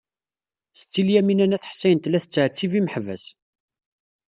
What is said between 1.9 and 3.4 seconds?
tella tettɛettib imeḥbas.